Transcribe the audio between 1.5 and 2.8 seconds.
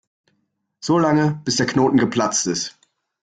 der Knoten geplatzt ist.